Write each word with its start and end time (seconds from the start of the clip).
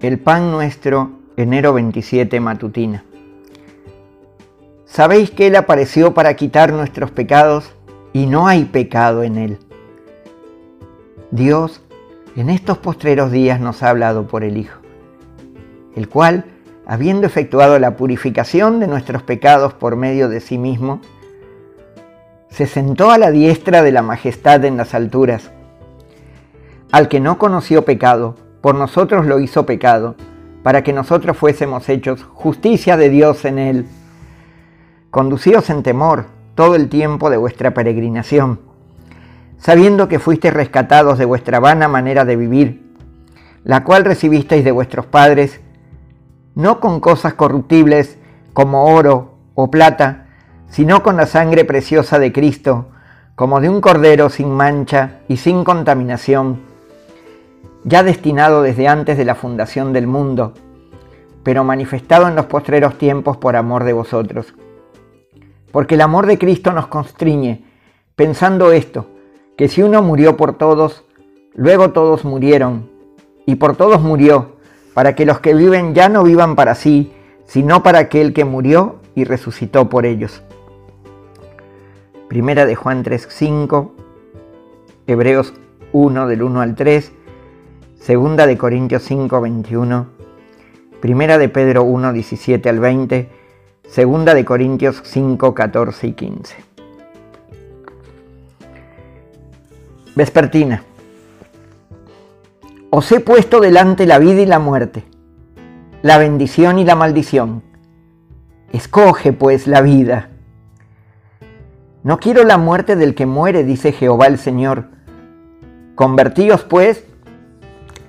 El 0.00 0.20
pan 0.20 0.52
nuestro, 0.52 1.10
enero 1.36 1.72
27, 1.72 2.38
matutina. 2.38 3.02
Sabéis 4.86 5.32
que 5.32 5.48
Él 5.48 5.56
apareció 5.56 6.14
para 6.14 6.34
quitar 6.34 6.72
nuestros 6.72 7.10
pecados 7.10 7.72
y 8.12 8.26
no 8.26 8.46
hay 8.46 8.64
pecado 8.66 9.24
en 9.24 9.36
Él. 9.36 9.58
Dios 11.32 11.82
en 12.36 12.48
estos 12.48 12.78
postreros 12.78 13.32
días 13.32 13.58
nos 13.58 13.82
ha 13.82 13.90
hablado 13.90 14.28
por 14.28 14.44
el 14.44 14.56
Hijo, 14.56 14.78
el 15.96 16.08
cual, 16.08 16.44
habiendo 16.86 17.26
efectuado 17.26 17.76
la 17.80 17.96
purificación 17.96 18.78
de 18.78 18.86
nuestros 18.86 19.24
pecados 19.24 19.74
por 19.74 19.96
medio 19.96 20.28
de 20.28 20.38
sí 20.38 20.58
mismo, 20.58 21.00
se 22.50 22.66
sentó 22.68 23.10
a 23.10 23.18
la 23.18 23.32
diestra 23.32 23.82
de 23.82 23.90
la 23.90 24.02
majestad 24.02 24.64
en 24.64 24.76
las 24.76 24.94
alturas. 24.94 25.50
Al 26.92 27.08
que 27.08 27.18
no 27.18 27.36
conoció 27.36 27.84
pecado, 27.84 28.36
por 28.60 28.74
nosotros 28.74 29.26
lo 29.26 29.38
hizo 29.38 29.66
pecado, 29.66 30.16
para 30.62 30.82
que 30.82 30.92
nosotros 30.92 31.36
fuésemos 31.36 31.88
hechos 31.88 32.24
justicia 32.32 32.96
de 32.96 33.08
Dios 33.08 33.44
en 33.44 33.58
él. 33.58 33.86
Conducíos 35.10 35.70
en 35.70 35.82
temor 35.82 36.26
todo 36.54 36.74
el 36.74 36.88
tiempo 36.88 37.30
de 37.30 37.36
vuestra 37.36 37.72
peregrinación, 37.72 38.60
sabiendo 39.58 40.08
que 40.08 40.18
fuisteis 40.18 40.52
rescatados 40.52 41.18
de 41.18 41.24
vuestra 41.24 41.60
vana 41.60 41.88
manera 41.88 42.24
de 42.24 42.36
vivir, 42.36 42.92
la 43.64 43.84
cual 43.84 44.04
recibisteis 44.04 44.64
de 44.64 44.72
vuestros 44.72 45.06
padres, 45.06 45.60
no 46.54 46.80
con 46.80 47.00
cosas 47.00 47.34
corruptibles 47.34 48.18
como 48.52 48.86
oro 48.86 49.34
o 49.54 49.70
plata, 49.70 50.26
sino 50.68 51.02
con 51.02 51.16
la 51.16 51.26
sangre 51.26 51.64
preciosa 51.64 52.18
de 52.18 52.32
Cristo, 52.32 52.88
como 53.36 53.60
de 53.60 53.68
un 53.68 53.80
cordero 53.80 54.28
sin 54.30 54.50
mancha 54.50 55.20
y 55.28 55.36
sin 55.36 55.62
contaminación 55.62 56.67
ya 57.88 58.02
destinado 58.02 58.62
desde 58.62 58.86
antes 58.86 59.16
de 59.16 59.24
la 59.24 59.34
fundación 59.34 59.92
del 59.94 60.06
mundo, 60.06 60.52
pero 61.42 61.64
manifestado 61.64 62.28
en 62.28 62.36
los 62.36 62.46
postreros 62.46 62.98
tiempos 62.98 63.38
por 63.38 63.56
amor 63.56 63.84
de 63.84 63.94
vosotros. 63.94 64.54
Porque 65.72 65.94
el 65.94 66.02
amor 66.02 66.26
de 66.26 66.38
Cristo 66.38 66.72
nos 66.72 66.88
constriñe, 66.88 67.64
pensando 68.14 68.72
esto, 68.72 69.06
que 69.56 69.68
si 69.68 69.82
uno 69.82 70.02
murió 70.02 70.36
por 70.36 70.58
todos, 70.58 71.04
luego 71.54 71.90
todos 71.90 72.24
murieron, 72.24 72.90
y 73.46 73.54
por 73.54 73.74
todos 73.74 74.02
murió, 74.02 74.56
para 74.92 75.14
que 75.14 75.24
los 75.24 75.40
que 75.40 75.54
viven 75.54 75.94
ya 75.94 76.10
no 76.10 76.22
vivan 76.24 76.56
para 76.56 76.74
sí, 76.74 77.12
sino 77.46 77.82
para 77.82 78.00
aquel 78.00 78.34
que 78.34 78.44
murió 78.44 78.96
y 79.14 79.24
resucitó 79.24 79.88
por 79.88 80.04
ellos. 80.04 80.42
Primera 82.28 82.66
de 82.66 82.74
Juan 82.74 83.02
3:5, 83.02 83.92
Hebreos 85.06 85.54
1 85.92 86.26
del 86.26 86.42
1 86.42 86.60
al 86.60 86.74
3, 86.74 87.12
Segunda 88.00 88.46
de 88.46 88.56
Corintios 88.56 89.02
5, 89.02 89.40
21. 89.40 90.06
Primera 91.00 91.36
de 91.36 91.48
Pedro 91.48 91.82
1, 91.82 92.12
17 92.12 92.68
al 92.68 92.78
20. 92.78 93.28
Segunda 93.88 94.34
de 94.34 94.44
Corintios 94.44 95.02
5, 95.04 95.52
14 95.52 96.06
y 96.06 96.12
15. 96.12 96.56
Vespertina. 100.14 100.84
Os 102.90 103.12
he 103.12 103.20
puesto 103.20 103.60
delante 103.60 104.06
la 104.06 104.18
vida 104.18 104.40
y 104.40 104.46
la 104.46 104.58
muerte, 104.58 105.04
la 106.00 106.16
bendición 106.16 106.78
y 106.78 106.84
la 106.84 106.94
maldición. 106.94 107.62
Escoge 108.72 109.32
pues 109.32 109.66
la 109.66 109.82
vida. 109.82 110.30
No 112.02 112.18
quiero 112.18 112.44
la 112.44 112.56
muerte 112.56 112.96
del 112.96 113.14
que 113.14 113.26
muere, 113.26 113.64
dice 113.64 113.92
Jehová 113.92 114.28
el 114.28 114.38
Señor. 114.38 114.86
Convertíos 115.94 116.64
pues 116.64 117.04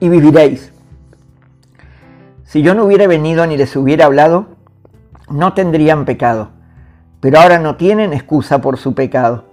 y 0.00 0.08
viviréis. 0.08 0.72
Si 2.44 2.62
yo 2.62 2.74
no 2.74 2.84
hubiera 2.84 3.06
venido 3.06 3.46
ni 3.46 3.56
les 3.56 3.76
hubiera 3.76 4.06
hablado, 4.06 4.46
no 5.28 5.52
tendrían 5.52 6.04
pecado, 6.04 6.50
pero 7.20 7.38
ahora 7.38 7.58
no 7.58 7.76
tienen 7.76 8.12
excusa 8.12 8.60
por 8.60 8.78
su 8.78 8.94
pecado. 8.94 9.44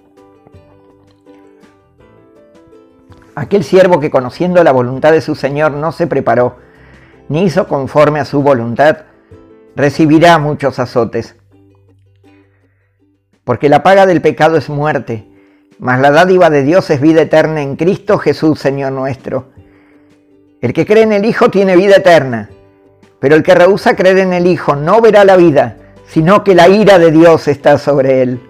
Aquel 3.35 3.63
siervo 3.63 3.99
que 3.99 4.09
conociendo 4.09 4.63
la 4.63 4.71
voluntad 4.71 5.11
de 5.11 5.21
su 5.21 5.35
Señor 5.35 5.73
no 5.73 5.91
se 5.91 6.07
preparó, 6.07 6.55
ni 7.29 7.43
hizo 7.43 7.67
conforme 7.67 8.19
a 8.19 8.25
su 8.25 8.41
voluntad, 8.41 8.99
recibirá 9.75 10.39
muchos 10.39 10.79
azotes. 10.79 11.35
Porque 13.43 13.69
la 13.69 13.83
paga 13.83 14.07
del 14.07 14.21
pecado 14.21 14.57
es 14.57 14.69
muerte, 14.69 15.29
mas 15.77 15.99
la 15.99 16.09
dádiva 16.09 16.49
de 16.49 16.63
Dios 16.63 16.89
es 16.89 16.99
vida 16.99 17.21
eterna 17.21 17.61
en 17.61 17.75
Cristo 17.75 18.17
Jesús, 18.17 18.59
Señor 18.59 18.93
nuestro. 18.93 19.56
El 20.59 20.73
que 20.73 20.85
cree 20.87 21.03
en 21.03 21.13
el 21.13 21.25
Hijo 21.25 21.51
tiene 21.51 21.75
vida 21.75 21.97
eterna, 21.97 22.49
pero 23.19 23.35
el 23.35 23.43
que 23.43 23.53
rehúsa 23.53 23.95
creer 23.95 24.17
en 24.17 24.33
el 24.33 24.47
Hijo 24.47 24.75
no 24.75 25.01
verá 25.01 25.23
la 25.23 25.37
vida, 25.37 25.77
sino 26.07 26.43
que 26.43 26.55
la 26.55 26.67
ira 26.67 26.97
de 26.97 27.11
Dios 27.11 27.47
está 27.47 27.77
sobre 27.77 28.23
él. 28.23 28.41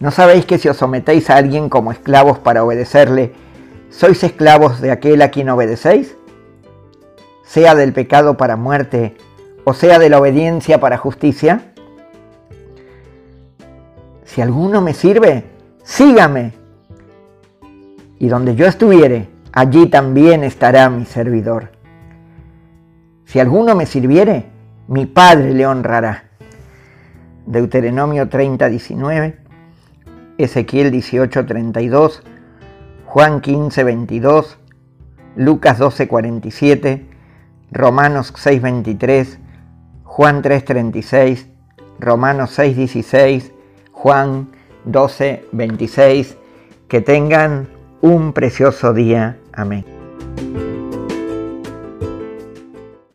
¿No 0.00 0.10
sabéis 0.10 0.46
que 0.46 0.58
si 0.58 0.68
os 0.68 0.78
sometéis 0.78 1.30
a 1.30 1.36
alguien 1.36 1.68
como 1.68 1.92
esclavos 1.92 2.38
para 2.38 2.64
obedecerle, 2.64 3.34
sois 3.90 4.24
esclavos 4.24 4.80
de 4.80 4.90
aquel 4.90 5.22
a 5.22 5.30
quien 5.30 5.48
obedecéis? 5.48 6.16
Sea 7.44 7.76
del 7.76 7.92
pecado 7.92 8.36
para 8.36 8.56
muerte, 8.56 9.16
o 9.64 9.74
sea 9.74 10.00
de 10.00 10.08
la 10.08 10.18
obediencia 10.18 10.80
para 10.80 10.96
justicia. 10.96 11.72
Si 14.24 14.40
alguno 14.40 14.80
me 14.80 14.94
sirve, 14.94 15.44
sígame. 15.84 16.52
Y 18.18 18.28
donde 18.28 18.56
yo 18.56 18.66
estuviere, 18.66 19.28
allí 19.52 19.86
también 19.86 20.44
estará 20.44 20.88
mi 20.90 21.04
servidor. 21.04 21.72
Si 23.24 23.38
alguno 23.38 23.74
me 23.74 23.86
sirviere, 23.86 24.46
mi 24.88 25.06
Padre 25.06 25.54
le 25.54 25.66
honrará. 25.66 26.24
Deuteronomio 27.46 28.28
30, 28.28 28.68
19, 28.68 29.38
Ezequiel 30.38 30.90
18, 30.90 31.46
32, 31.46 32.22
Juan 33.06 33.40
15, 33.40 33.84
22, 33.84 34.58
Lucas 35.36 35.78
12, 35.78 36.08
47, 36.08 37.06
Romanos 37.72 38.32
6, 38.36 38.62
23, 38.62 39.38
Juan 40.04 40.42
3, 40.42 40.64
36, 40.64 41.48
Romanos 41.98 42.50
6, 42.50 42.76
16, 42.76 43.52
Juan 43.92 44.48
12, 44.84 45.44
26. 45.52 46.36
Que 46.88 47.00
tengan 47.00 47.68
un 48.00 48.32
precioso 48.32 48.92
día. 48.92 49.38
Amén. 49.52 49.99